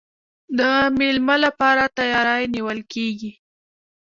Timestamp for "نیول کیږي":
2.55-3.31